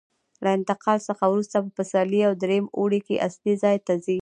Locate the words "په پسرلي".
1.61-2.21